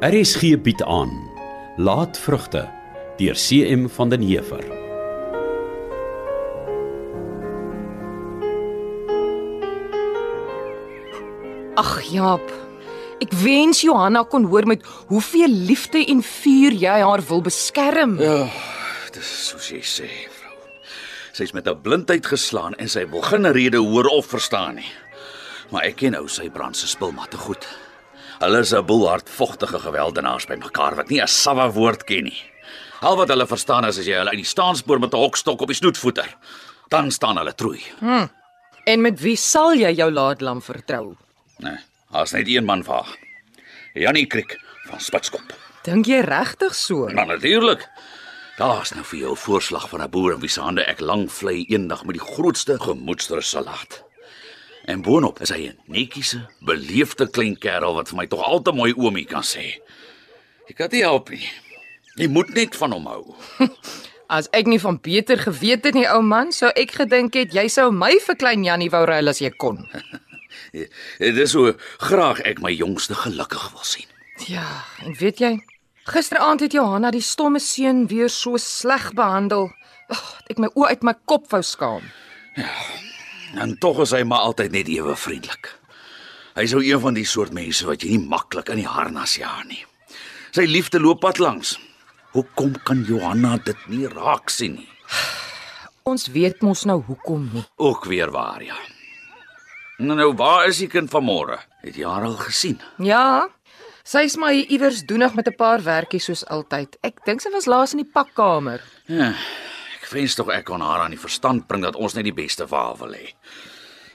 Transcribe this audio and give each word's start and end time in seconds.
RSG 0.00 0.56
bied 0.64 0.80
aan 0.88 1.10
Laatvrugte 1.76 2.62
deur 3.18 3.36
CM 3.36 3.82
van 3.92 4.08
den 4.08 4.22
Heever. 4.24 4.62
Ag 11.76 11.90
Jaap. 12.08 12.46
Ek 13.20 13.36
wens 13.42 13.82
Johanna 13.84 14.24
kon 14.24 14.48
hoor 14.48 14.64
met 14.64 14.88
hoeveel 15.12 15.52
liefde 15.68 16.00
en 16.00 16.24
vuur 16.24 16.78
jy 16.80 16.96
haar 17.04 17.24
wil 17.28 17.44
beskerm. 17.44 18.16
Ja, 18.24 18.48
dis 19.12 19.34
soos 19.50 19.68
jy 19.68 19.82
sê, 19.84 20.08
vrou. 20.32 20.56
Sy's 21.36 21.52
met 21.52 21.68
'n 21.68 21.76
blindheid 21.76 22.24
geslaan 22.24 22.72
en 22.80 22.88
sy 22.88 23.04
wil 23.04 23.20
geen 23.20 23.52
rede 23.52 23.76
hoor 23.76 24.08
of 24.08 24.32
verstaan 24.32 24.80
nie. 24.80 24.92
Maar 25.68 25.92
ek 25.92 25.96
ken 25.96 26.16
ou 26.16 26.26
sy 26.28 26.48
brand 26.48 26.76
se 26.76 26.88
spilmatte 26.88 27.36
goed. 27.36 27.68
Hulle 28.40 28.60
is 28.64 28.72
'n 28.72 28.86
boel 28.88 29.08
hardvogtige 29.08 29.78
gewelddenaars 29.78 30.46
by 30.48 30.56
mekaar 30.56 30.94
wat 30.96 31.10
nie 31.10 31.20
'n 31.20 31.28
sawwe 31.28 31.72
woord 31.72 32.04
ken 32.04 32.24
nie. 32.24 32.42
Al 33.00 33.16
wat 33.16 33.28
hulle 33.28 33.46
verstaan 33.46 33.84
is 33.84 33.98
as 33.98 34.06
jy 34.06 34.16
hulle 34.16 34.30
uit 34.30 34.40
die 34.40 34.54
staanspoor 34.54 34.98
met 34.98 35.12
'n 35.12 35.16
hokstok 35.16 35.60
op 35.60 35.68
die 35.68 35.76
snoet 35.76 35.98
voeter. 35.98 36.36
Dan 36.88 37.10
staan 37.10 37.36
hulle 37.36 37.54
troei. 37.54 37.82
En 38.84 39.00
met 39.00 39.20
wie 39.20 39.36
sal 39.36 39.74
jy 39.74 39.92
jou 39.92 40.10
laadlam 40.10 40.62
vertrou? 40.62 41.16
Nee, 41.58 41.76
daar's 42.12 42.32
net 42.32 42.48
een 42.48 42.64
man 42.64 42.82
vir 42.82 42.94
haar. 42.94 43.16
Jannie 43.94 44.26
Kriek 44.26 44.58
van 44.88 45.00
Spitskop. 45.00 45.52
Dink 45.82 46.06
jy 46.06 46.20
regtig 46.20 46.74
so? 46.74 47.08
Maar 47.08 47.26
natuurlik. 47.26 47.88
Daar's 48.56 48.90
nou 48.92 49.04
vir 49.04 49.18
jou 49.18 49.32
'n 49.32 49.36
voorslag 49.36 49.88
van 49.88 50.02
'n 50.02 50.10
boer 50.10 50.32
in 50.32 50.40
wie 50.40 50.48
se 50.48 50.60
hande 50.60 50.84
ek 50.84 51.00
lank 51.00 51.30
vlei 51.30 51.64
eendag 51.68 52.04
met 52.04 52.16
die 52.18 52.34
grootste 52.34 52.80
gemoedsrus 52.80 53.50
salaat. 53.50 54.02
En 54.90 55.02
boonop 55.06 55.38
is 55.40 55.52
hy 55.54 55.68
'n 55.70 55.78
netjiese, 55.86 56.40
beleefde 56.66 57.30
klein 57.30 57.58
kerel 57.58 57.94
wat 57.94 58.08
vir 58.08 58.16
my 58.16 58.26
tog 58.26 58.42
al 58.42 58.62
te 58.62 58.72
mooi 58.72 58.92
oomie 58.96 59.24
kan 59.24 59.42
sê. 59.42 59.78
Ek 60.66 60.76
kan 60.76 60.88
nie 60.90 61.02
help 61.02 61.30
nie. 61.30 61.46
Jy 62.14 62.26
moet 62.28 62.50
net 62.54 62.76
van 62.76 62.92
hom 62.92 63.06
hou. 63.06 63.34
As 64.36 64.48
ek 64.52 64.66
nie 64.66 64.80
van 64.80 65.00
Peter 65.00 65.38
geweet 65.38 65.84
het 65.84 65.94
nie, 65.94 66.06
ou 66.10 66.22
man, 66.22 66.52
sou 66.52 66.70
ek 66.74 66.90
gedink 66.98 67.34
het 67.34 67.54
jy 67.54 67.68
sou 67.68 67.90
my 67.90 68.18
vir 68.26 68.36
klein 68.36 68.64
Jannie 68.64 68.90
wou 68.90 69.04
ruil 69.06 69.28
as 69.28 69.38
jy 69.38 69.50
kon. 69.50 69.86
Dit 71.18 71.36
is 71.36 71.50
so 71.50 71.74
graag 71.98 72.40
ek 72.46 72.62
my 72.62 72.70
jongste 72.70 73.14
gelukkig 73.14 73.70
wil 73.72 73.86
sien. 73.86 74.06
Ja, 74.46 74.66
en 75.02 75.14
weet 75.18 75.38
jy, 75.38 75.52
gisteraand 76.04 76.60
het 76.60 76.72
Johanna 76.72 77.10
die 77.10 77.22
stomme 77.22 77.58
seun 77.58 78.06
weer 78.06 78.28
so 78.30 78.56
sleg 78.56 79.12
behandel. 79.14 79.70
Ag, 80.08 80.42
ek 80.50 80.58
my 80.58 80.70
oë 80.74 80.94
uit 80.94 81.02
my 81.02 81.14
kop 81.26 81.50
wou 81.50 81.62
skaam. 81.62 82.06
En 83.54 83.78
tog 83.78 84.00
is 84.00 84.12
hy 84.14 84.22
maar 84.22 84.46
altyd 84.46 84.72
net 84.72 84.88
ewe 84.88 85.16
vriendelik. 85.16 85.72
Hy 86.54 86.66
sou 86.66 86.82
een 86.84 87.00
van 87.00 87.14
die 87.14 87.26
soort 87.26 87.54
mense 87.54 87.86
wat 87.86 88.02
jy 88.02 88.16
nie 88.16 88.28
maklik 88.30 88.68
in 88.68 88.82
die 88.82 88.90
harnas 88.90 89.36
jaar 89.38 89.64
nie. 89.66 89.84
Sy 90.54 90.66
liefde 90.66 91.00
loop 91.00 91.22
pad 91.22 91.38
langs. 91.38 91.76
Hoekom 92.34 92.76
kan 92.86 93.04
Johanna 93.06 93.56
dit 93.64 93.86
nie 93.90 94.06
raak 94.10 94.50
sien 94.50 94.78
nie? 94.78 94.88
Ons 96.06 96.28
weet 96.34 96.62
mos 96.62 96.84
nou 96.86 97.00
hoekom 97.06 97.48
nie. 97.52 97.64
Ook 97.76 98.06
weer 98.10 98.30
waar, 98.34 98.62
ja. 98.62 98.76
Nou, 100.00 100.16
nou 100.16 100.30
waar 100.34 100.66
is 100.70 100.78
die 100.80 100.88
kind 100.88 101.10
van 101.12 101.26
môre? 101.26 101.58
Het 101.84 101.98
jy 102.00 102.06
haar 102.08 102.24
al 102.24 102.38
gesien? 102.40 102.78
Ja. 102.98 103.48
Sy's 104.06 104.38
maar 104.40 104.54
hier 104.56 104.70
iewers 104.72 105.04
doenig 105.06 105.34
met 105.34 105.48
'n 105.48 105.56
paar 105.56 105.82
werkies 105.82 106.24
soos 106.24 106.46
altyd. 106.46 106.96
Ek 107.02 107.24
dink 107.24 107.40
sy 107.40 107.50
was 107.50 107.66
laas 107.66 107.92
in 107.92 108.02
die 108.02 108.10
pakkamer. 108.12 108.80
Ja. 109.06 109.34
Wens 110.12 110.34
tog 110.34 110.48
ek 110.50 110.64
kon 110.64 110.80
haar 110.80 111.00
aan 111.00 111.10
die 111.10 111.18
verstand 111.20 111.66
bring 111.68 111.82
dat 111.82 111.96
ons 111.96 112.14
net 112.14 112.24
die 112.24 112.32
beste 112.34 112.66
vir 112.68 112.78
haar 112.78 112.96
wil 112.98 113.12
hê. 113.14 113.34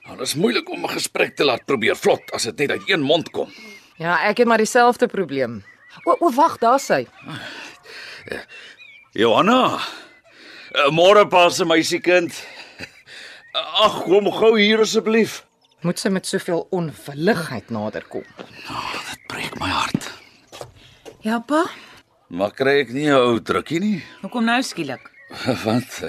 Maar 0.05 0.17
dit 0.17 0.27
is 0.27 0.35
moeilik 0.35 0.69
om 0.69 0.83
'n 0.85 0.89
gesprek 0.93 1.35
te 1.35 1.43
laat 1.45 1.65
probeer 1.65 1.95
vlot 1.95 2.31
as 2.33 2.43
dit 2.43 2.57
net 2.59 2.71
uit 2.71 2.89
een 2.89 3.01
mond 3.01 3.29
kom. 3.31 3.49
Ja, 3.97 4.19
ek 4.27 4.37
het 4.37 4.47
maar 4.47 4.57
dieselfde 4.57 5.07
probleem. 5.07 5.63
O, 6.05 6.15
o 6.19 6.31
wag, 6.31 6.57
daar 6.59 6.79
sy. 6.79 7.07
Johanna. 9.13 9.79
eh, 10.73 10.89
Môre 10.91 11.25
pas 11.27 11.55
se 11.55 11.65
meisiekind. 11.65 12.33
Ag, 13.53 14.03
kom 14.03 14.31
gou 14.31 14.57
hier 14.59 14.79
asseblief. 14.83 15.45
Moet 15.81 15.99
sy 15.99 16.09
met 16.09 16.25
soveel 16.27 16.67
onwilligheid 16.75 17.69
naderkom. 17.69 18.23
Dit 18.37 19.27
breek 19.27 19.59
my 19.59 19.69
hart. 19.69 20.11
Ja, 21.21 21.39
pa. 21.39 21.63
Maar 22.27 22.51
kry 22.51 22.79
ek 22.81 22.89
nie 22.91 23.07
'n 23.07 23.13
ou 23.15 23.39
drukkie 23.39 23.79
nie? 23.79 24.03
Hoekom 24.21 24.43
nou 24.45 24.61
skielik? 24.61 25.11
Want 25.63 25.99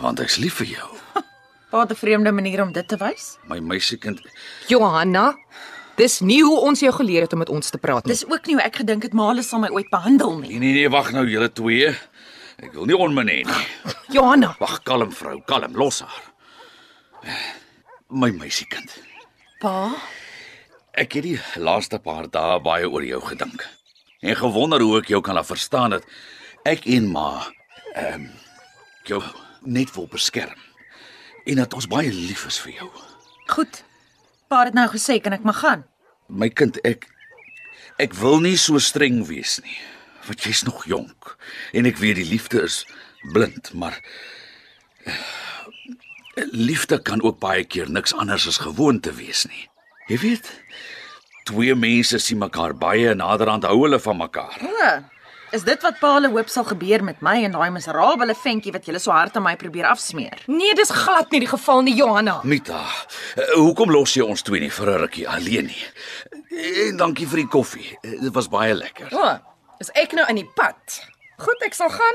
want 0.00 0.20
ek's 0.20 0.36
lief 0.40 0.54
vir 0.60 0.66
jou. 0.76 0.88
Het 1.70 1.90
'n 1.92 1.94
vreemde 1.94 2.32
manier 2.32 2.62
om 2.62 2.72
dit 2.72 2.88
te 2.88 2.96
wys. 2.96 3.36
My 3.46 3.58
meisiekind. 3.58 4.20
Johanna, 4.66 5.36
dis 5.96 6.20
nie 6.20 6.42
hoe 6.42 6.58
ons 6.60 6.80
jou 6.80 6.92
geleer 6.92 7.20
het 7.22 7.32
om 7.32 7.38
met 7.38 7.48
ons 7.48 7.70
te 7.70 7.78
praat 7.78 8.04
nie. 8.04 8.12
Dis 8.12 8.26
ook 8.26 8.46
nie 8.46 8.54
hoe 8.54 8.64
ek 8.64 8.76
gedink 8.76 9.02
het 9.02 9.12
Male 9.12 9.42
sal 9.42 9.58
my 9.60 9.68
ooit 9.68 9.90
behandel 9.90 10.38
nie. 10.38 10.48
Nee 10.48 10.58
nee 10.58 10.72
nee, 10.72 10.88
wag 10.90 11.12
nou 11.12 11.26
julle 11.28 11.52
twee. 11.52 11.88
Ek 12.58 12.72
wil 12.72 12.84
nie 12.84 12.96
onmin 12.96 13.28
hê 13.28 13.44
nie. 13.44 13.66
Johanna, 14.16 14.56
Wag, 14.58 14.82
kalm 14.82 15.12
vrou, 15.12 15.40
kalm, 15.46 15.76
los 15.76 16.00
haar. 16.00 16.22
My 18.08 18.30
meisiekind. 18.30 18.96
Pa, 19.60 19.90
Ek 20.92 21.12
het 21.12 21.22
die 21.22 21.38
laaste 21.56 21.98
paar 22.02 22.26
dae 22.30 22.58
baie 22.60 22.88
oor 22.90 23.04
jou 23.04 23.20
gedink. 23.22 23.62
En 24.20 24.36
gewonder 24.36 24.80
hoe 24.80 24.98
ek 24.98 25.08
jou 25.08 25.20
kan 25.22 25.34
laat 25.34 25.46
verstaan 25.46 25.90
dat 25.90 26.02
ek 26.64 26.84
en 26.86 27.06
ma 27.12 27.46
ehm 27.94 28.14
um, 28.14 28.30
jou 29.04 29.22
net 29.60 29.94
wil 29.94 30.06
beskerm. 30.06 30.58
En 31.44 31.56
dat 31.56 31.74
ons 31.74 31.86
baie 31.86 32.12
lief 32.12 32.46
is 32.46 32.60
vir 32.60 32.72
jou. 32.72 32.90
goed. 33.46 33.84
Pa 34.48 34.64
het 34.64 34.74
nou 34.74 34.88
gesê 34.90 35.20
kan 35.22 35.32
ek 35.32 35.42
maar 35.46 35.54
gaan. 35.54 35.84
My 36.26 36.48
kind, 36.48 36.78
ek 36.82 37.06
ek 38.02 38.14
wil 38.18 38.40
nie 38.40 38.56
so 38.58 38.78
streng 38.78 39.26
wees 39.26 39.60
nie. 39.62 39.78
Want 40.26 40.42
jy's 40.42 40.62
nog 40.66 40.84
jonk 40.86 41.36
en 41.72 41.86
ek 41.86 42.00
weet 42.02 42.18
die 42.18 42.26
liefde 42.26 42.62
is 42.62 42.84
blind, 43.32 43.72
maar 43.74 44.00
eh, 45.04 45.14
liefde 46.50 46.98
kan 47.02 47.22
ook 47.22 47.38
baie 47.38 47.64
keer 47.64 47.90
niks 47.90 48.14
anders 48.14 48.46
as 48.48 48.58
gewoonte 48.58 49.12
wees 49.14 49.44
nie. 49.46 49.68
Jy 50.10 50.18
weet, 50.18 50.50
twee 51.44 51.74
mense 51.74 52.18
sien 52.18 52.38
mekaar 52.38 52.74
baie 52.74 53.14
naderhand 53.14 53.64
hou 53.68 53.82
hulle 53.84 54.00
van 54.02 54.18
mekaar. 54.18 54.58
O, 54.66 54.90
is 55.52 55.62
dit 55.66 55.82
wat 55.82 55.98
pa 56.00 56.12
hulle 56.14 56.28
hoop 56.30 56.48
sal 56.48 56.64
gebeur 56.64 57.02
met 57.04 57.20
my 57.20 57.36
en 57.44 57.52
daai 57.56 57.70
miserabele 57.74 58.34
ventjie 58.34 58.72
wat 58.72 58.86
julle 58.86 58.98
so 59.02 59.10
hard 59.10 59.36
aan 59.36 59.42
my 59.42 59.56
probeer 59.56 59.84
afsmeer? 59.90 60.42
nee, 60.46 60.74
dis 60.74 60.90
glad 60.90 61.30
nie 61.30 61.40
die 61.40 61.48
geval 61.50 61.82
nie, 61.82 61.94
Johanna. 61.94 62.40
Mita, 62.44 62.80
eh, 63.36 63.54
hoekom 63.54 63.90
los 63.90 64.14
jy 64.14 64.22
ons 64.22 64.42
twee 64.42 64.60
nie 64.60 64.70
vir 64.70 64.86
'n 64.90 65.00
rukkie 65.00 65.26
alleen 65.28 65.66
nie? 65.66 65.84
En 66.88 66.96
dankie 66.96 67.26
vir 67.26 67.36
die 67.36 67.48
koffie. 67.48 67.98
Eh, 68.02 68.20
Dit 68.20 68.32
was 68.34 68.48
baie 68.48 68.74
lekker. 68.74 69.08
O, 69.12 69.38
is 69.80 69.90
ek 69.94 70.12
nou 70.12 70.26
in 70.28 70.36
die 70.36 70.50
pad? 70.54 71.00
Goed, 71.38 71.62
ek 71.64 71.74
sal 71.74 71.88
gaan. 71.90 72.14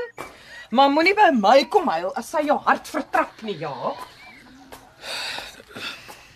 Maar 0.70 0.90
moenie 0.90 1.14
by 1.14 1.30
my 1.32 1.64
kom 1.64 1.88
huil 1.88 2.12
as 2.16 2.30
sy 2.30 2.42
jou 2.46 2.58
hart 2.64 2.88
vertrap 2.88 3.42
nie, 3.42 3.58
ja. 3.58 3.92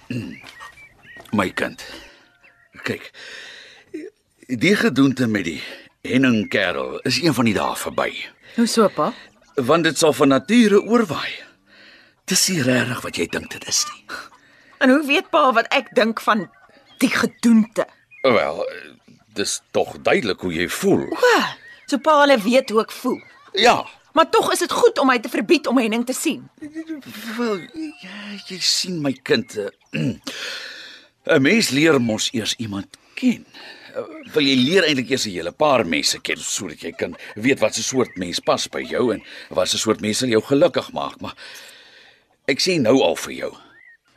My 1.33 1.51
kind. 1.51 1.83
Kyk. 2.83 3.11
Die 4.49 4.75
gedoente 4.77 5.27
met 5.27 5.45
die 5.45 5.63
henning 6.07 6.49
kerel 6.49 6.99
is 6.99 7.21
een 7.23 7.35
van 7.35 7.45
die 7.45 7.55
dae 7.55 7.77
verby. 7.77 8.11
Hoe 8.57 8.67
so, 8.67 8.89
pa? 8.89 9.13
Want 9.55 9.85
dit 9.85 9.99
sal 9.99 10.13
van 10.17 10.29
nature 10.33 10.81
oorwaai. 10.83 11.33
Dis 12.31 12.49
nie 12.49 12.63
regtig 12.63 13.01
wat 13.05 13.17
jy 13.19 13.27
dink 13.27 13.51
dit 13.53 13.67
is 13.69 13.85
nie. 13.93 14.05
En 14.81 14.91
hoe 14.95 15.03
weet 15.07 15.29
pa 15.31 15.51
wat 15.53 15.69
ek 15.77 15.91
dink 15.95 16.21
van 16.25 16.47
die 17.03 17.11
gedoente? 17.13 17.85
Wel, 18.23 18.63
dis 19.37 19.59
tog 19.77 19.97
duidelik 20.03 20.41
hoe 20.41 20.53
jy 20.55 20.69
voel. 20.69 21.05
O, 21.11 21.33
so 21.91 21.99
pa 21.99 22.21
hulle 22.23 22.39
weet 22.41 22.71
hoe 22.71 22.81
ek 22.85 22.93
voel. 22.95 23.19
Ja. 23.59 23.83
Maar 24.15 24.31
tog 24.31 24.49
is 24.53 24.59
dit 24.65 24.73
goed 24.73 24.99
om 24.99 25.07
my 25.07 25.19
te 25.23 25.29
verbied 25.31 25.67
om 25.71 25.79
Henning 25.79 26.07
te 26.07 26.13
sien. 26.17 26.49
Wel, 27.37 27.61
jy, 27.75 28.41
jy 28.49 28.59
sien 28.59 29.01
my 29.03 29.13
kind. 29.23 29.57
eh, 29.57 29.69
'n 31.31 31.43
Mens 31.43 31.69
leer 31.71 32.01
mos 32.01 32.31
eers 32.33 32.55
iemand 32.57 32.97
ken. 33.15 33.45
Wil 34.35 34.47
jy 34.47 34.57
leer 34.57 34.85
eintlik 34.85 35.11
eers 35.11 35.27
'n 35.27 35.35
hele 35.35 35.53
paar 35.53 35.85
mense 35.87 36.19
ken 36.23 36.37
sodat 36.37 36.83
jy 36.83 36.93
kan 36.93 37.17
weet 37.37 37.61
wat 37.61 37.77
'n 37.77 37.83
soort 37.83 38.17
mens 38.17 38.41
pas 38.41 38.69
by 38.69 38.83
jou 38.83 39.13
en 39.13 39.23
wat 39.51 39.75
'n 39.75 39.79
soort 39.79 40.01
mense 40.01 40.27
jou 40.27 40.43
gelukkig 40.43 40.93
maak, 40.93 41.21
maar 41.21 41.35
ek 42.47 42.59
sê 42.59 42.81
nou 42.81 43.03
al 43.03 43.17
vir 43.17 43.33
jou. 43.33 43.53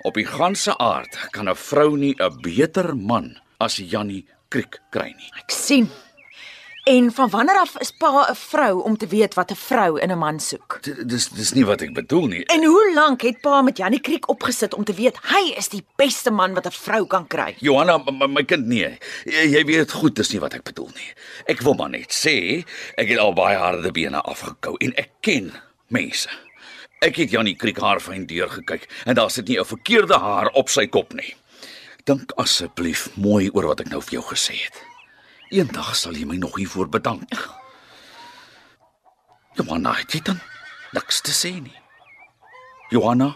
Op 0.04 0.14
die 0.14 0.26
ganse 0.26 0.78
aard 0.78 1.32
kan 1.32 1.50
'n 1.50 1.56
vrou 1.56 1.98
nie 1.98 2.16
'n 2.20 2.42
beter 2.42 2.96
man 2.96 3.40
as 3.60 3.78
Jannie 3.78 4.26
Kriek 4.50 4.80
kry 4.92 5.14
nie. 5.18 5.32
Ek 5.38 5.52
sien. 5.52 5.90
En 6.84 7.12
van 7.16 7.30
wanneer 7.30 7.56
af 7.60 7.78
is 7.80 7.92
pa 7.92 8.28
'n 8.30 8.36
vrou 8.36 8.82
om 8.84 8.98
te 8.98 9.08
weet 9.08 9.34
wat 9.34 9.52
'n 9.52 9.56
vrou 9.56 10.00
in 10.00 10.12
'n 10.12 10.18
man 10.18 10.40
soek? 10.40 10.80
D- 10.82 11.10
Dis 11.10 11.30
dis 11.30 11.54
nie 11.54 11.66
wat 11.66 11.82
ek 11.82 11.94
bedoel 11.94 12.28
nie. 12.28 12.46
En 12.46 12.64
hoe 12.64 12.92
lank 12.94 13.22
het 13.22 13.42
pa 13.42 13.62
met 13.62 13.78
Jannie 13.78 14.00
Kriek 14.02 14.30
opgesit 14.30 14.74
om 14.74 14.84
te 14.84 14.94
weet 14.94 15.18
hy 15.22 15.54
is 15.58 15.68
die 15.70 15.86
beste 15.96 16.32
man 16.32 16.54
wat 16.54 16.66
'n 16.66 16.72
vrou 16.72 17.06
kan 17.08 17.28
kry? 17.28 17.56
Johanna, 17.60 17.98
my, 17.98 18.28
my 18.28 18.44
kind 18.44 18.66
nee. 18.68 18.98
Jy, 19.26 19.50
jy 19.52 19.64
weet 19.66 19.92
goed 19.92 20.16
dis 20.16 20.32
nie 20.32 20.40
wat 20.40 20.54
ek 20.54 20.64
bedoel 20.64 20.90
nie. 20.96 21.14
Ek 21.46 21.62
wil 21.62 21.74
maar 21.74 21.90
net 21.90 22.12
sê 22.14 22.66
ek 22.98 23.08
het 23.08 23.18
al 23.18 23.34
baie 23.34 23.58
harde 23.58 23.92
bene 23.92 24.22
afgekou 24.22 24.76
en 24.80 24.94
ek 24.96 25.10
ken 25.22 25.52
mense. 25.88 26.30
Ek 27.02 27.16
het 27.16 27.30
Jannie 27.32 27.56
Kriek 27.56 27.78
haar 27.80 28.00
fyn 28.00 28.26
deur 28.26 28.50
gekyk 28.50 28.88
en 29.06 29.16
daar 29.16 29.32
sit 29.32 29.48
nie 29.48 29.58
'n 29.60 29.66
verkeerde 29.66 30.20
haar 30.20 30.48
op 30.54 30.70
sy 30.70 30.88
kop 30.88 31.14
nie. 31.14 31.36
Dink 32.04 32.32
asseblief 32.36 33.10
mooi 33.16 33.50
oor 33.54 33.66
wat 33.68 33.80
ek 33.80 33.90
nou 33.90 34.02
vir 34.02 34.12
jou 34.20 34.24
gesê 34.24 34.54
het. 34.64 34.74
Eendag 35.54 35.92
sal 35.94 36.16
jy 36.18 36.26
my 36.26 36.40
nog 36.42 36.56
hiervoor 36.58 36.88
bedank. 36.90 37.30
Johanna, 39.54 39.92
het 40.00 40.16
jy 40.16 40.24
dan 40.26 40.40
niks 40.98 41.22
te 41.22 41.34
sê 41.36 41.52
nie? 41.62 41.76
Johanna? 42.90 43.30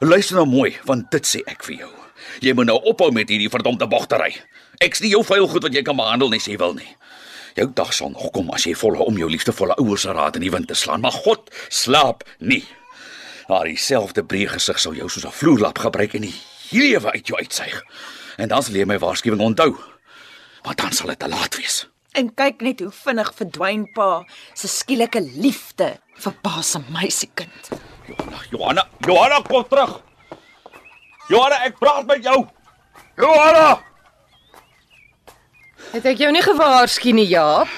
Luister 0.00 0.38
nou 0.40 0.46
mooi, 0.48 0.70
want 0.88 1.10
dit 1.12 1.28
sê 1.28 1.42
ek 1.52 1.66
vir 1.68 1.82
jou. 1.82 1.92
Jy 2.40 2.56
moet 2.56 2.70
nou 2.70 2.78
ophou 2.88 3.10
met 3.12 3.28
hierdie 3.28 3.52
verdomde 3.52 3.84
bogtery. 3.88 4.32
Ek's 4.80 5.04
nie 5.04 5.12
jou 5.12 5.20
vuil 5.28 5.44
goed 5.52 5.68
wat 5.68 5.76
jy 5.76 5.84
kan 5.84 6.00
behandel 6.00 6.32
nie, 6.32 6.40
sê 6.40 6.56
wil 6.60 6.72
nie. 6.76 6.88
Jou 7.56 7.68
dag 7.76 7.92
sal 7.96 8.14
nog 8.16 8.32
kom 8.32 8.48
as 8.56 8.64
jy 8.64 8.72
volle 8.76 9.04
om 9.04 9.20
jou 9.20 9.28
liefdevolle 9.28 9.76
ouers 9.80 10.08
se 10.08 10.16
raad 10.16 10.40
in 10.40 10.48
die 10.48 10.52
wind 10.52 10.72
te 10.72 10.76
slaan, 10.76 11.04
maar 11.04 11.16
God 11.24 11.52
slaap 11.68 12.24
nie. 12.40 12.64
Haar 13.48 13.68
dieselfde 13.68 14.24
breë 14.24 14.56
gesig 14.56 14.80
sou 14.80 14.96
jou 14.96 15.08
soos 15.08 15.28
'n 15.28 15.36
vloerlap 15.36 15.78
gebruik 15.84 16.14
en 16.16 16.28
die 16.32 16.36
lewe 16.72 17.12
uit 17.12 17.28
jou 17.28 17.36
uitsuig. 17.38 17.84
En 18.36 18.48
dan 18.48 18.62
sal 18.62 18.74
jy 18.74 18.84
my 18.84 18.98
waarskuwing 18.98 19.40
onthou. 19.40 19.76
Maar 20.64 20.74
dan 20.74 20.92
sal 20.92 21.06
dit 21.08 21.18
te 21.18 21.28
laat 21.28 21.56
wees. 21.56 21.86
En 22.16 22.34
kyk 22.34 22.60
net 22.64 22.80
hoe 22.80 22.90
vinnig 22.90 23.30
verdwyn 23.34 23.86
pa 23.94 24.22
se 24.54 24.68
skielike 24.68 25.20
liefde 25.20 25.98
vir 26.16 26.32
pa 26.42 26.62
se 26.62 26.78
meisiekind. 26.88 27.68
Johanna, 28.08 28.38
Johanna, 28.50 28.84
Johanna 29.06 29.40
kom 29.42 29.64
terug. 29.68 30.00
Johanna, 31.28 31.56
ek 31.66 31.78
praat 31.78 32.06
met 32.06 32.22
jou. 32.24 32.46
Johanna, 33.16 33.82
Het 35.92 36.04
ek 36.04 36.18
jou 36.18 36.32
nie 36.32 36.42
gewaarsku 36.42 37.12
nie, 37.12 37.26
Jaap? 37.30 37.68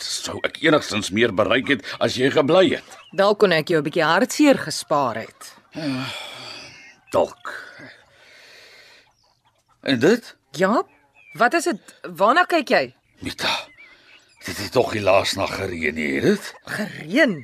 sou 0.00 0.38
ek 0.42 0.56
enigstens 0.62 1.10
meer 1.10 1.32
bereik 1.34 1.68
het 1.68 1.82
as 2.00 2.14
jy 2.16 2.30
gebly 2.30 2.70
het. 2.74 2.96
Dalk 3.12 3.38
kon 3.38 3.52
ek 3.52 3.68
jou 3.68 3.78
'n 3.80 3.84
bietjie 3.84 4.02
hartseer 4.04 4.56
gespaar 4.58 5.16
het. 5.16 5.54
Dalk. 7.12 7.67
En 9.82 9.98
dit? 9.98 10.36
Jaap, 10.50 10.88
wat 11.32 11.54
is 11.54 11.64
dit? 11.64 11.94
Waarna 12.16 12.44
kyk 12.44 12.68
jy? 12.68 12.82
Mita. 13.18 13.52
Dit 14.44 14.56
het 14.56 14.72
tog 14.72 14.92
die 14.92 15.02
laas 15.02 15.34
nag 15.36 15.54
gereën, 15.54 15.94
nie, 15.94 16.12
het 16.14 16.22
dit? 16.24 16.52
Gereën. 16.64 17.34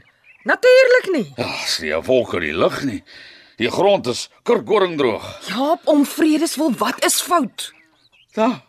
Natuurlik 0.44 1.08
nie. 1.12 1.32
Ja, 1.36 1.52
jy 1.80 2.00
wolke 2.04 2.36
in 2.40 2.48
die 2.50 2.56
lug 2.56 2.82
nie. 2.84 3.00
Die 3.56 3.70
grond 3.70 4.06
is 4.10 4.26
kurkoring 4.42 4.96
droog. 4.98 5.24
Jaap, 5.48 5.86
om 5.88 6.04
vredeswil, 6.06 6.72
wat 6.80 7.04
is 7.04 7.20
fout? 7.22 7.70
Ja. 8.34 8.64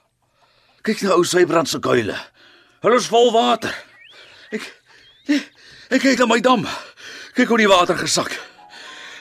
Kyk 0.85 1.01
na 1.01 1.15
ou 1.17 1.25
Sybrand 1.25 1.69
se 1.69 1.79
kuile. 1.81 2.15
Hulle 2.85 2.99
is 3.01 3.09
vol 3.09 3.31
water. 3.33 3.73
Ek 4.53 4.67
ek 5.89 6.01
kyk 6.03 6.21
na 6.21 6.27
my 6.29 6.37
dam. 6.45 6.67
Kyk 7.33 7.49
hoe 7.49 7.57
die 7.57 7.69
water 7.71 7.97
gesak. 7.97 8.35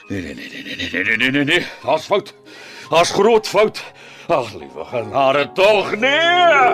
Nee 0.09 0.21
nee 0.21 0.35
nee 0.37 0.49
nee 0.53 0.75
nee 0.77 0.89
nee 0.91 1.03
nee 1.03 1.17
nee 1.17 1.31
nee 1.33 1.45
nee. 1.49 1.65
Daar's 1.81 2.05
fout. 2.05 2.33
Daar's 2.91 3.11
groot 3.11 3.47
fout. 3.49 3.81
Ag 4.27 4.53
liewe 4.53 4.85
genade 4.85 5.51
tog 5.53 5.95
nee. 5.95 6.73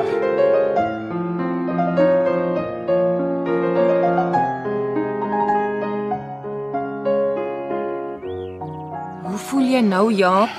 Hoe 9.24 9.38
voel 9.38 9.65
jy 9.68 9.81
nou, 9.83 10.13
Jaap? 10.15 10.50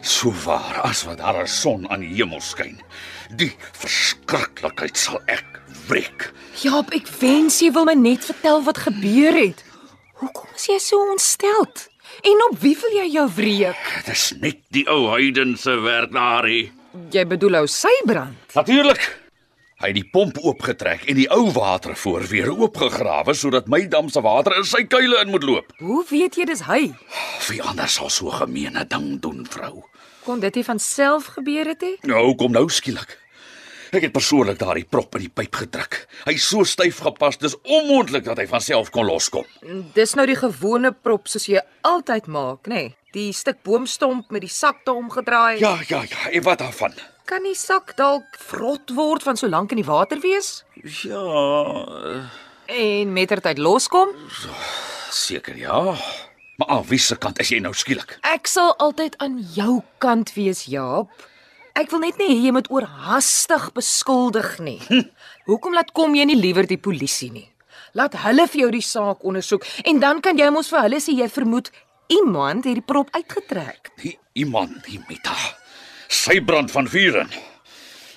So 0.00 0.32
waar 0.44 0.80
as 0.84 1.06
wat 1.08 1.18
daar 1.24 1.40
'n 1.42 1.48
son 1.48 1.88
aan 1.90 2.00
die 2.00 2.14
hemel 2.14 2.40
skyn. 2.40 2.80
Die 3.36 3.56
verskriklikheid 3.72 4.96
sal 4.96 5.20
ek 5.26 5.60
wreek. 5.88 6.32
Jaap, 6.60 6.92
ek 6.92 7.08
wens 7.20 7.60
jy 7.60 7.72
wil 7.72 7.84
my 7.84 7.94
net 7.94 8.24
vertel 8.24 8.62
wat 8.62 8.78
gebeur 8.78 9.32
het. 9.32 9.64
Hoekom 10.20 10.48
is 10.54 10.66
jy 10.66 10.78
so 10.78 11.10
ontsteld? 11.10 11.88
En 12.22 12.42
op 12.50 12.58
wie 12.60 12.76
wil 12.80 12.94
jy 12.96 13.06
jou 13.12 13.26
wreek? 13.36 13.84
Dit 14.04 14.14
is 14.14 14.24
net 14.40 14.58
die 14.74 14.86
ou 14.88 15.06
heidense 15.12 15.74
werk 15.84 16.12
daarie. 16.14 16.70
Jy 17.12 17.24
bedoel 17.28 17.60
ou 17.60 17.66
Sybrand. 17.68 18.36
Natuurlik. 18.56 19.02
Hy 19.76 19.90
het 19.90 19.98
die 19.98 20.06
pomp 20.08 20.38
oopgetrek 20.40 21.02
en 21.10 21.18
die 21.18 21.26
ou 21.28 21.50
watervoor 21.52 22.24
weer 22.30 22.48
oopgegrawe 22.48 23.34
sodat 23.36 23.66
my 23.68 23.82
dam 23.92 24.08
se 24.08 24.22
water 24.24 24.56
in 24.56 24.64
sy 24.64 24.86
kuile 24.88 25.18
in 25.20 25.28
moet 25.34 25.44
loop. 25.44 25.74
Hoe 25.84 26.00
weet 26.08 26.38
jy 26.40 26.46
dis 26.48 26.64
hy? 26.64 26.80
Wie 27.50 27.60
anders 27.60 27.98
sal 28.00 28.08
so 28.10 28.32
gemeene 28.32 28.86
ding 28.88 29.18
doen, 29.20 29.44
vrou? 29.52 29.84
Kon 30.24 30.40
dit 30.40 30.56
nie 30.56 30.64
van 30.64 30.80
self 30.80 31.28
gebeur 31.36 31.68
het 31.74 31.84
nie? 31.84 31.98
Nou 32.08 32.32
kom 32.40 32.56
nou 32.56 32.64
skielik. 32.72 33.18
Ek 33.96 34.04
het 34.04 34.12
persoonlik 34.12 34.58
daardie 34.60 34.84
prop 34.84 35.14
in 35.16 35.22
die 35.24 35.30
pyp 35.32 35.54
gedruk. 35.56 36.02
Hy's 36.26 36.44
so 36.50 36.66
styf 36.68 36.98
gepas, 37.00 37.38
dis 37.40 37.54
onmoontlik 37.64 38.26
dat 38.26 38.36
hy 38.42 38.44
van 38.50 38.60
self 38.60 38.90
kon 38.92 39.06
loskom. 39.08 39.46
Dis 39.96 40.12
nou 40.18 40.26
die 40.28 40.36
gewone 40.36 40.90
prop 40.92 41.30
soos 41.32 41.46
jy 41.48 41.62
altyd 41.80 42.26
maak, 42.28 42.68
nê? 42.68 42.82
Nee? 42.82 42.90
Die 43.16 43.30
stuk 43.32 43.62
boomstomp 43.64 44.28
met 44.34 44.42
die 44.44 44.52
sak 44.52 44.82
te 44.84 44.92
omgedraai. 44.92 45.56
Ja, 45.62 45.78
ja, 45.88 46.02
ja, 46.04 46.26
en 46.28 46.44
wat 46.44 46.60
daarvan? 46.60 46.92
Kan 47.24 47.46
die 47.48 47.56
sak 47.56 47.94
dalk 47.96 48.36
vrot 48.50 48.92
word 48.98 49.24
van 49.24 49.40
so 49.40 49.48
lank 49.48 49.72
in 49.72 49.80
die 49.80 49.86
water 49.88 50.20
wees 50.20 50.60
Ja, 51.02 51.24
en 52.68 53.14
mettertyd 53.16 53.58
loskom? 53.58 54.12
seker 55.10 55.56
ja. 55.56 55.96
Maar 56.60 56.68
aan 56.68 56.84
wie 56.92 57.00
se 57.00 57.16
kant 57.16 57.40
is 57.40 57.48
jy 57.48 57.62
nou 57.64 57.72
skielik? 57.72 58.18
Ek 58.28 58.46
sal 58.46 58.76
altyd 58.76 59.16
aan 59.24 59.40
jou 59.56 59.80
kant 60.04 60.34
wees, 60.36 60.66
Jaap. 60.68 61.08
Ek 61.76 61.90
wil 61.92 62.00
net 62.06 62.16
nie 62.16 62.30
hê 62.30 62.36
jy 62.46 62.52
moet 62.56 62.70
oorhaastig 62.72 63.66
beskuldig 63.76 64.54
nie. 64.64 64.78
Hoekom 65.48 65.76
laat 65.76 65.92
kom 65.96 66.14
jy 66.16 66.24
nie 66.30 66.38
liewer 66.38 66.64
die 66.68 66.80
polisie 66.80 67.28
nie? 67.34 67.44
Laat 67.96 68.16
hulle 68.22 68.46
vir 68.48 68.62
jou 68.62 68.70
die 68.72 68.84
saak 68.84 69.24
ondersoek 69.28 69.66
en 69.84 70.00
dan 70.00 70.22
kan 70.24 70.40
jy 70.40 70.48
mos 70.52 70.70
vir 70.72 70.86
hulle 70.86 71.00
sê 71.04 71.12
jy 71.18 71.28
vermoed 71.32 71.68
iemand 72.12 72.64
het 72.64 72.78
die 72.80 72.84
prop 72.84 73.12
uitgetrek. 73.12 73.92
Die 74.00 74.16
iemand, 74.40 74.82
die 74.88 75.02
Mita. 75.08 75.36
Sy 76.08 76.40
brand 76.44 76.72
van 76.72 76.88
vuren. 76.88 77.32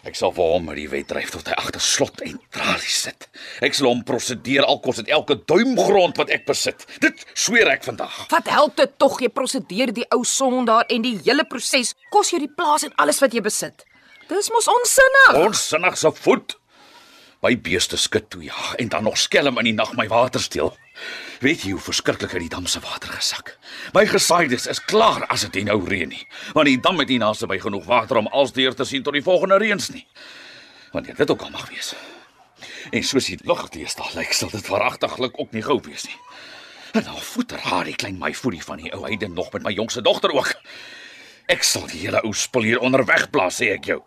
Ek 0.07 0.15
sal 0.15 0.31
vir 0.35 0.55
hom 0.55 0.69
met 0.69 0.79
die 0.79 0.89
wet 0.91 1.09
dryf 1.11 1.35
tot 1.35 1.51
hy 1.51 1.59
agter 1.59 1.83
slot 1.83 2.23
en 2.23 2.39
tralies 2.55 3.03
sit. 3.09 3.28
Ek 3.59 3.75
sal 3.75 3.89
hom 3.89 4.05
prosedeer 4.07 4.63
al 4.63 4.79
kos 4.79 5.01
dit 5.01 5.09
elke 5.11 5.35
duim 5.49 5.75
grond 5.77 6.17
wat 6.19 6.31
ek 6.31 6.45
besit. 6.47 6.85
Dit 7.03 7.25
sweer 7.35 7.67
ek 7.73 7.83
vandag. 7.83 8.21
Wat 8.31 8.47
help 8.47 8.77
dit 8.79 8.93
tog 9.01 9.19
jy 9.19 9.27
prosedeer 9.33 9.91
die 9.95 10.07
ou 10.15 10.23
son 10.23 10.63
daar 10.69 10.87
en 10.87 11.03
die 11.03 11.17
hele 11.25 11.43
proses 11.49 11.95
kos 12.13 12.31
jou 12.31 12.39
die 12.39 12.51
plaas 12.51 12.87
en 12.87 12.95
alles 13.03 13.19
wat 13.23 13.35
jy 13.35 13.43
besit. 13.43 13.83
Dis 14.29 14.51
mos 14.53 14.69
onsinnig. 14.71 15.41
Onsinnig 15.43 15.97
se 15.97 16.11
voet. 16.21 16.55
My 17.43 17.53
beeste 17.55 17.97
skit 17.97 18.29
toe 18.31 18.43
ja 18.43 18.75
en 18.77 18.89
dan 18.91 19.03
nog 19.07 19.17
skelm 19.17 19.59
in 19.61 19.69
die 19.71 19.75
nag 19.75 19.93
my 19.97 20.07
water 20.11 20.43
steel. 20.43 20.73
Weet 21.39 21.63
jy 21.63 21.71
hoe 21.71 21.83
verskriklik 21.83 22.33
het 22.35 22.43
die 22.43 22.51
dam 22.51 22.67
se 22.67 22.81
water 22.83 23.13
gesak? 23.15 23.53
My 23.95 24.03
gesaaides 24.07 24.67
is 24.67 24.83
klaar 24.83 25.23
as 25.31 25.45
dit 25.47 25.63
nou 25.63 25.79
reën 25.87 26.11
nie, 26.11 26.25
want 26.55 26.67
die 26.67 26.79
dam 26.83 26.99
het 26.99 27.07
nie 27.11 27.19
naaste 27.19 27.47
by 27.47 27.59
genoeg 27.63 27.87
water 27.87 28.19
om 28.19 28.27
als 28.27 28.51
deur 28.55 28.75
te 28.75 28.87
sien 28.87 29.03
tot 29.03 29.15
die 29.15 29.23
volgende 29.23 29.59
reëns 29.59 29.91
nie. 29.95 30.03
Wanneer 30.91 31.15
dit 31.15 31.31
ook 31.31 31.47
al 31.47 31.55
mag 31.55 31.69
wees. 31.71 31.93
En 32.91 33.03
soos 33.03 33.29
die 33.31 33.39
lug 33.43 33.69
deesdae 33.73 34.15
lyk, 34.15 34.33
sal 34.33 34.49
dit 34.49 34.67
waaragtiglik 34.67 35.39
ook 35.39 35.51
nie 35.51 35.63
gou 35.65 35.79
wees 35.85 36.05
nie. 36.09 36.19
En 36.97 37.03
nou 37.05 37.19
voeter 37.21 37.61
haar 37.61 37.85
die 37.85 37.95
klein 37.95 38.17
my 38.17 38.33
voetie 38.33 38.63
van 38.65 38.81
die 38.81 38.93
ou 38.95 39.03
heide 39.05 39.27
nog 39.29 39.51
met 39.53 39.63
my 39.63 39.73
jongste 39.75 40.01
dogter 40.01 40.33
ook. 40.33 40.55
Ek 41.49 41.63
sal 41.65 41.87
die 41.89 42.03
hele 42.05 42.21
ou 42.25 42.33
spul 42.33 42.65
hier 42.65 42.81
onderweg 42.85 43.29
plaas, 43.33 43.59
sê 43.61 43.73
ek 43.75 43.89
jou. 43.91 44.01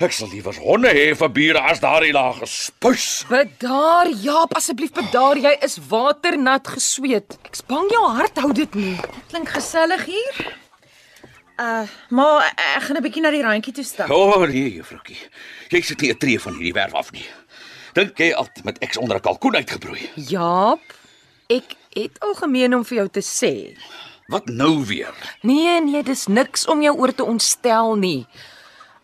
Ek 0.00 0.14
sal 0.16 0.30
liewer 0.32 0.56
honde 0.64 0.88
hê 0.96 1.10
vir 1.12 1.28
bure 1.36 1.60
as 1.60 1.80
daardie 1.82 2.14
laag 2.16 2.38
gespuis. 2.40 3.08
Bedaar, 3.28 4.08
Jaap, 4.24 4.54
asseblief 4.56 4.94
bedaar. 4.96 5.36
Jy 5.36 5.52
is 5.66 5.76
waternat 5.90 6.70
gesweet. 6.72 7.36
Ek's 7.44 7.60
bang 7.68 7.90
jou 7.92 8.06
hart 8.16 8.40
hou 8.40 8.48
dit 8.56 8.78
nie. 8.80 8.96
Klink 9.28 9.52
gesellig 9.52 10.06
hier. 10.08 10.40
Uh, 11.60 11.84
maar 12.08 12.48
ek 12.56 12.86
gaan 12.86 12.96
'n 12.96 13.04
bietjie 13.04 13.20
na 13.20 13.30
die 13.30 13.42
randjie 13.44 13.74
toe 13.76 13.84
stap. 13.84 14.08
O 14.08 14.32
oh, 14.32 14.48
nee, 14.48 14.72
juffroukie. 14.72 15.20
Jy 15.68 15.80
sit 15.84 16.00
nie 16.00 16.12
'n 16.12 16.16
tree 16.16 16.40
van 16.40 16.56
hierdie 16.56 16.72
werf 16.72 16.94
af 16.94 17.12
nie. 17.12 17.26
Dink 17.92 18.18
jy 18.22 18.30
altyd 18.38 18.64
met 18.64 18.78
eks 18.78 18.96
onder 18.96 19.16
'n 19.16 19.20
kalkoen 19.20 19.56
uitgebroei? 19.56 20.10
Jaap, 20.14 20.82
ek 21.48 21.74
het 21.92 22.20
algemeen 22.20 22.74
om 22.74 22.84
vir 22.84 22.96
jou 22.96 23.08
te 23.08 23.22
sê. 23.22 23.78
Wat 24.26 24.46
nou 24.46 24.84
weer? 24.86 25.14
Nee, 25.42 25.80
nee, 25.80 26.02
dis 26.02 26.26
niks 26.26 26.66
om 26.66 26.82
jou 26.82 26.96
oor 26.96 27.14
te 27.14 27.24
ontstel 27.24 27.94
nie. 27.94 28.26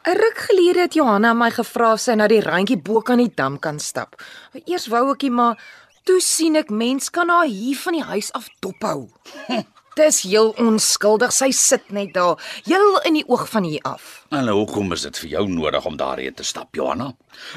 'n 0.07 0.15
Ruk 0.15 0.39
gelede 0.39 0.81
het 0.81 0.95
Johanna 0.95 1.33
my 1.35 1.51
gevra 1.51 1.93
of 1.93 2.01
sy 2.01 2.15
na 2.15 2.29
die 2.29 2.41
randjie 2.41 2.79
bo 2.79 3.01
kan 3.01 3.19
die 3.19 3.33
dam 3.35 3.59
kan 3.59 3.79
stap. 3.79 4.23
Eers 4.65 4.87
wou 4.87 5.11
ekie 5.13 5.31
maar 5.31 5.59
toe 6.05 6.21
sien 6.21 6.57
ek 6.57 6.71
mens 6.71 7.11
kan 7.11 7.29
haar 7.29 7.47
hier 7.47 7.77
van 7.77 7.93
die 7.93 8.05
huis 8.05 8.33
af 8.33 8.47
dophou. 8.61 9.09
Dis 9.97 10.19
heel 10.29 10.51
onskuldig. 10.61 11.33
Sy 11.33 11.49
sit 11.57 11.87
net 11.95 12.13
daar, 12.13 12.37
heel 12.67 12.99
in 13.09 13.15
die 13.17 13.25
oog 13.33 13.47
van 13.49 13.65
hier 13.65 13.81
af. 13.89 14.27
En 14.29 14.45
nou, 14.45 14.59
hoekom 14.59 14.93
is 14.93 15.07
dit 15.07 15.21
vir 15.23 15.31
jou 15.31 15.45
nodig 15.49 15.87
om 15.89 15.97
daarheen 15.97 16.35
te 16.37 16.45
stap, 16.45 16.75
Johanna? 16.77 17.15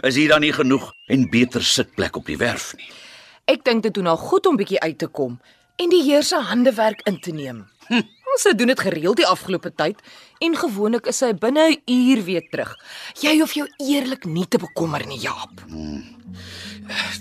Is 0.07 0.15
hier 0.15 0.31
dan 0.31 0.45
nie 0.45 0.53
genoeg 0.55 0.85
en 1.11 1.25
beter 1.29 1.63
sitplek 1.63 2.15
op 2.15 2.29
die 2.31 2.37
werf 2.39 2.71
nie? 2.77 2.87
Ek 3.51 3.65
dink 3.67 3.83
dit 3.83 3.93
doen 3.93 4.07
haar 4.07 4.21
goed 4.21 4.47
om 4.47 4.55
bietjie 4.55 4.79
uit 4.79 4.95
te 5.01 5.09
kom 5.11 5.35
en 5.79 5.91
die 5.91 6.03
heer 6.05 6.23
se 6.23 6.39
handewerk 6.47 7.01
in 7.09 7.19
te 7.19 7.33
neem. 7.35 7.65
Hm. 7.89 8.05
Sy 8.39 8.53
doen 8.55 8.71
dit 8.71 8.79
gereeld 8.79 9.19
die 9.19 9.27
afgelope 9.27 9.73
tyd 9.75 9.99
en 10.39 10.55
gewoonlik 10.55 11.09
is 11.11 11.19
sy 11.19 11.33
binne 11.33 11.75
'n 11.75 11.81
uur 11.91 12.23
weer 12.23 12.45
terug. 12.51 12.71
Jy 13.19 13.39
hoef 13.39 13.53
jou 13.53 13.67
eerlik 13.83 14.23
nie 14.25 14.47
te 14.47 14.57
bekommer 14.57 15.03
nie, 15.07 15.19
Jaap. 15.19 15.65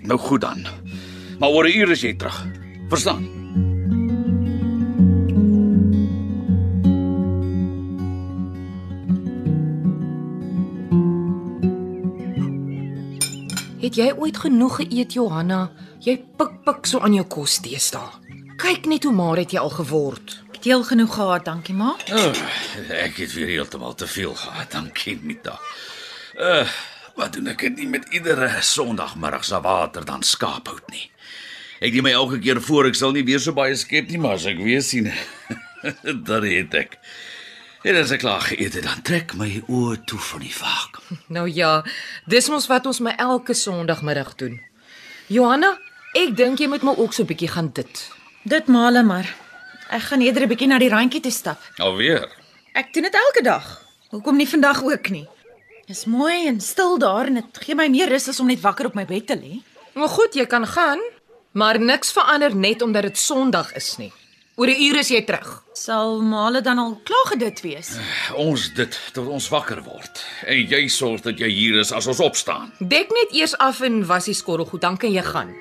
Nou 0.03 0.19
goed 0.19 0.41
dan. 0.41 0.67
Maar 1.41 1.51
oor 1.51 1.65
'n 1.65 1.75
uur 1.75 1.91
is 1.91 2.03
jy 2.03 2.15
terug. 2.15 2.47
Verstaan? 2.89 3.38
Het 13.89 13.97
jy 13.97 14.07
ooit 14.21 14.37
genoeg 14.37 14.75
geëet, 14.83 15.15
Johanna? 15.17 15.71
Jy 16.05 16.19
pik 16.37 16.59
pik 16.67 16.85
so 16.91 17.01
aan 17.01 17.15
jou 17.17 17.23
kos 17.25 17.55
deesdae. 17.65 18.35
Kyk 18.61 18.85
net 18.85 19.07
hoe 19.09 19.15
maar 19.17 19.41
het 19.41 19.55
jy 19.55 19.63
al 19.63 19.73
geword. 19.73 20.35
Ek 20.51 20.59
het 20.59 20.67
heel 20.69 20.85
genoeg 20.85 21.15
gehad, 21.15 21.47
dankie 21.47 21.73
ma. 21.79 21.95
Oh, 22.13 22.43
ek 22.93 23.17
het 23.23 23.33
weer 23.33 23.49
heeltemal 23.55 23.97
te 23.97 24.05
veel 24.05 24.35
gehad, 24.37 24.69
dankie 24.75 25.15
Mita. 25.23 25.57
Uh, 26.37 26.69
wat 27.17 27.39
doen 27.39 27.49
ek 27.55 27.65
nie 27.79 27.89
met 27.89 28.13
iedere 28.13 28.51
Sondagmiddag 28.61 29.49
se 29.49 29.63
water 29.65 30.05
dan 30.05 30.21
skaaphout 30.21 30.85
nie. 30.93 31.07
Ek 31.81 31.97
neem 31.97 32.11
my 32.11 32.13
elke 32.19 32.43
keer 32.45 32.61
voor 32.61 32.91
ek 32.91 33.01
sal 33.01 33.17
nie 33.17 33.25
weer 33.25 33.41
so 33.41 33.57
baie 33.57 33.73
skep 33.73 34.13
nie, 34.13 34.21
maar 34.21 34.37
as 34.37 34.45
ek 34.53 34.61
weer 34.61 34.85
sien, 34.85 35.09
dan 36.29 36.45
het 36.45 36.77
ek. 36.77 37.01
En 37.87 37.95
as 37.95 38.11
ek 38.11 38.25
klaar 38.25 38.43
geëet 38.43 38.75
het, 38.75 38.83
dan 38.83 39.03
trek 39.07 39.35
my 39.39 39.63
oë 39.71 40.01
toe 40.11 40.19
van 40.19 40.43
die 40.43 40.55
vaak. 40.55 40.99
Nou 41.37 41.47
ja, 41.47 41.85
dis 42.27 42.49
mos 42.51 42.67
wat 42.67 42.87
ons 42.91 42.99
my 43.05 43.13
elke 43.23 43.55
Sondagmiddag 43.55 44.35
doen. 44.41 44.57
Johanna, 45.31 45.77
ek 46.19 46.35
dink 46.37 46.59
jy 46.59 46.67
moet 46.73 46.83
maar 46.83 46.99
ook 46.99 47.13
so 47.15 47.23
'n 47.23 47.31
bietjie 47.31 47.49
gaan 47.55 47.71
dit. 47.73 48.11
Dit 48.43 48.67
male 48.67 49.03
maar. 49.03 49.29
Ek 49.91 50.03
gaan 50.11 50.21
eerder 50.21 50.43
'n 50.43 50.49
bietjie 50.49 50.69
na 50.69 50.79
die 50.79 50.91
randjie 50.91 51.21
toe 51.21 51.31
stap. 51.33 51.61
Alweer. 51.79 52.27
Ek 52.75 52.93
doen 52.93 53.03
dit 53.03 53.15
elke 53.15 53.43
dag. 53.43 53.85
Hoekom 54.11 54.37
nie 54.37 54.49
vandag 54.49 54.83
ook 54.83 55.09
nie? 55.11 55.29
Dis 55.87 56.05
mooi 56.05 56.47
en 56.47 56.61
stil 56.61 56.99
daar 56.99 57.27
en 57.27 57.35
dit 57.35 57.59
gee 57.65 57.75
my 57.75 57.89
meer 57.89 58.09
rus 58.09 58.29
as 58.29 58.41
om 58.41 58.47
net 58.47 58.61
wakker 58.61 58.87
op 58.87 58.95
my 58.95 59.05
bed 59.05 59.27
te 59.27 59.37
lê. 59.37 59.63
Maar 59.95 60.09
goed, 60.09 60.35
jy 60.35 60.47
kan 60.47 60.67
gaan, 60.67 60.99
maar 61.53 61.79
niks 61.81 62.13
verander 62.13 62.57
net 62.57 62.83
omdat 62.83 63.03
dit 63.03 63.19
Sondag 63.19 63.73
is 63.75 63.97
nie. 63.97 64.13
Oor 64.59 64.67
'n 64.67 64.81
uur 64.83 64.97
is 64.99 65.09
jy 65.09 65.21
terug. 65.23 65.63
Sal 65.73 66.19
male 66.21 66.61
dan 66.61 66.79
al 66.79 67.01
klaar 67.07 67.27
gedit 67.31 67.61
wees? 67.61 67.95
Ons 68.49 68.73
dit 68.75 68.97
tot 69.13 69.29
ons 69.31 69.49
wakker 69.49 69.83
word. 69.87 70.25
En 70.51 70.59
jy 70.59 70.89
sorg 70.91 71.23
dat 71.23 71.39
jy 71.39 71.47
hier 71.47 71.79
is 71.79 71.93
as 71.95 72.07
ons 72.11 72.19
opstaan. 72.19 72.73
Dek 72.79 73.15
net 73.15 73.31
eers 73.39 73.55
af 73.63 73.81
en 73.87 74.03
was 74.07 74.27
die 74.27 74.35
skorrelgoed, 74.35 74.81
dan 74.83 74.97
kan 74.99 75.15
jy 75.15 75.23
gaan. 75.23 75.55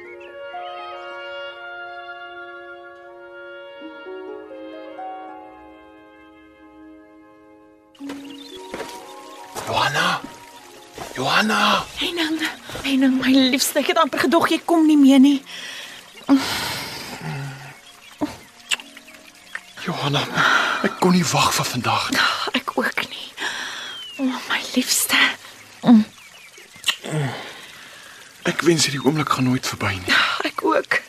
Johanna. 9.67 10.21
Johanna. 11.13 11.85
Heining, 12.01 12.41
Heining, 12.81 13.21
my 13.21 13.37
liefste, 13.53 13.77
ek 13.85 13.93
het 13.93 14.01
amper 14.01 14.25
gedog 14.25 14.49
jy 14.49 14.57
kom 14.65 14.89
nie 14.89 14.97
meer 14.97 15.21
nie. 15.21 15.37
Johanna, 19.87 20.21
ek 20.83 20.97
kon 20.99 21.15
nie 21.15 21.23
wag 21.31 21.53
vir 21.55 21.67
vandag 21.69 22.09
nie. 22.11 22.23
Ek 22.59 22.73
ook 22.75 23.03
nie. 23.07 23.27
O, 24.17 24.25
oh, 24.25 24.39
my 24.49 24.59
liefste. 24.75 25.19
Ek 28.47 28.63
wens 28.67 28.87
hierdie 28.87 29.03
oomblik 29.03 29.31
gaan 29.31 29.47
nooit 29.47 29.67
verby 29.67 29.93
nie. 29.95 30.17
Ek 30.47 30.63
ook. 30.65 30.99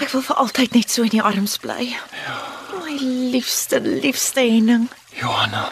Ek 0.00 0.08
wil 0.14 0.22
vir 0.22 0.38
altyd 0.42 0.78
net 0.78 0.90
so 0.90 1.02
in 1.06 1.18
jou 1.18 1.26
arms 1.26 1.58
bly. 1.62 1.90
Ja. 1.90 2.38
My 2.78 2.94
liefste, 3.34 3.82
liefste 3.82 4.46
Henning. 4.46 4.86
Johanna, 5.18 5.66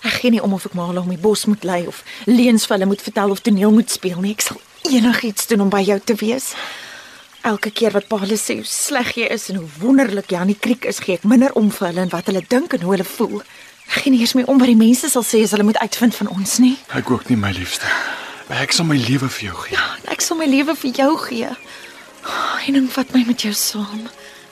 Ek 0.00 0.22
gee 0.22 0.32
nie 0.32 0.40
om 0.40 0.54
of 0.56 0.64
ek 0.64 0.76
maar 0.76 0.96
om 0.96 1.10
die 1.12 1.20
bos 1.20 1.44
moet 1.44 1.64
lê 1.68 1.82
of 1.88 2.00
leuns 2.24 2.64
vir 2.64 2.78
hulle 2.78 2.88
moet 2.88 3.02
vertel 3.04 3.32
of 3.34 3.42
toneel 3.44 3.72
moet 3.72 3.90
speel 3.92 4.20
nie. 4.24 4.32
Ek 4.32 4.44
sal 4.46 4.60
enigiets 4.88 5.48
doen 5.50 5.66
om 5.66 5.72
by 5.72 5.82
jou 5.84 5.98
te 6.00 6.16
wees. 6.22 6.54
Elke 7.42 7.70
keer 7.72 7.94
wat 7.96 8.08
Paul 8.08 8.36
sê 8.36 8.58
hoe 8.58 8.68
sleg 8.68 9.14
jy 9.16 9.26
is 9.32 9.48
en 9.48 9.62
hoe 9.62 9.68
wonderlik 9.80 10.28
jy 10.32 10.38
aan 10.42 10.50
die 10.52 10.58
kriek 10.60 10.84
is, 10.84 11.00
gee 11.00 11.16
ek 11.16 11.24
minder 11.24 11.54
om 11.56 11.70
vir 11.72 11.86
hulle 11.88 12.02
en 12.04 12.12
wat 12.12 12.26
hulle 12.28 12.42
dink 12.52 12.74
en 12.76 12.82
hoe 12.84 12.92
hulle 12.92 13.06
voel. 13.16 13.40
Ek 13.88 14.02
gee 14.04 14.12
nie 14.12 14.20
eers 14.20 14.34
meer 14.36 14.50
om 14.52 14.60
wat 14.60 14.68
die 14.68 14.78
mense 14.78 15.08
sal 15.08 15.24
sê 15.24 15.40
as 15.44 15.54
hulle 15.56 15.64
moet 15.64 15.80
uitvind 15.80 16.14
van 16.18 16.28
ons 16.34 16.58
nie. 16.60 16.76
ek 16.94 17.10
ook 17.10 17.28
nie 17.30 17.38
my 17.40 17.52
liefste. 17.56 17.88
Ek 18.50 18.74
sal 18.76 18.84
my 18.84 18.98
lewe 18.98 19.28
vir 19.28 19.44
jou 19.48 19.56
gee. 19.64 19.84
Ek 20.12 20.20
sal 20.20 20.36
my 20.36 20.46
lewe 20.50 20.74
vir 20.76 20.92
jou 21.00 21.12
gee. 21.24 21.50
Henning, 22.66 22.90
vat 22.92 23.14
my 23.14 23.22
met 23.26 23.40
jou 23.46 23.52
saam. 23.56 24.08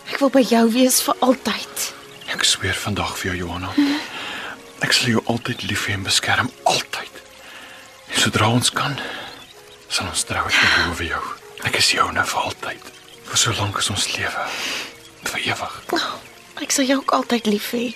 Ek 0.08 0.16
wil 0.22 0.30
by 0.32 0.40
jou 0.48 0.64
wees 0.72 1.02
vir 1.04 1.18
altyd. 1.20 1.82
Ek 2.32 2.46
sweer 2.48 2.78
vandag 2.78 3.12
vir 3.20 3.32
jou 3.32 3.42
Johanna. 3.42 3.74
Ek 4.80 4.94
sal 4.96 5.12
jou 5.12 5.22
altyd 5.26 5.66
lief 5.68 5.88
hê 5.90 5.98
en 5.98 6.06
beskerm 6.06 6.48
altyd. 6.64 7.20
En 8.14 8.22
sodra 8.24 8.48
ons 8.48 8.72
kan, 8.72 8.96
sal 9.90 10.08
ons 10.08 10.24
trou 10.24 10.46
ek 10.46 10.56
beloof 10.62 11.04
jou. 11.10 11.22
Ek 11.66 11.74
is 11.80 11.90
joune 11.90 12.22
vir 12.22 12.40
altyd. 12.40 12.90
Vir 13.28 13.40
so 13.40 13.54
lank 13.58 13.78
as 13.80 13.90
ons 13.90 14.06
lewe. 14.14 14.44
Vir 15.26 15.46
ewig. 15.50 15.74
Oh, 15.96 16.06
ek 16.62 16.74
sal 16.74 16.86
jou 16.86 17.00
ook 17.00 17.14
altyd 17.16 17.50
lief 17.50 17.72
hê. 17.74 17.88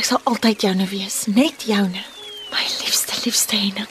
Ek 0.00 0.08
sal 0.08 0.20
altyd 0.26 0.64
joune 0.66 0.88
wees, 0.90 1.22
net 1.30 1.66
joune. 1.68 2.02
My 2.52 2.64
liefste, 2.80 3.20
liefste 3.24 3.56
Henning. 3.56 3.88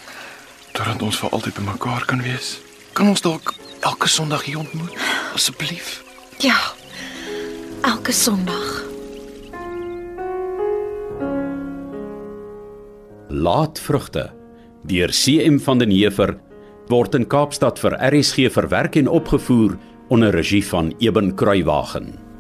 Totdat 0.75 1.01
ons 1.05 1.17
vir 1.21 1.31
altyd 1.38 1.55
bymekaar 1.60 2.05
kan 2.10 2.21
wees. 2.25 2.57
Kan 2.98 3.13
ons 3.13 3.24
dalk 3.24 3.53
elke 3.88 4.10
Sondag 4.12 4.43
hier 4.50 4.60
ontmoet? 4.60 4.95
Asseblief. 5.36 6.01
Ja. 6.43 6.57
Elke 7.88 8.12
Sondag. 8.12 8.67
Laatvrugte 13.31 14.31
deur 14.83 15.13
CM 15.15 15.62
van 15.63 15.79
den 15.79 15.93
Heever 15.95 16.36
word 16.89 17.15
in 17.15 17.27
Kaapstad 17.27 17.79
vir 17.79 17.97
RSG 18.00 18.50
verwerk 18.51 18.95
en 18.95 19.07
opgevoer 19.07 19.77
onder 20.09 20.31
regie 20.31 20.63
van 20.65 20.93
Eben 21.00 21.35
Kruiwagen. 21.35 22.30